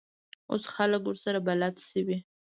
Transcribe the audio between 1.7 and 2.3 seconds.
شوي.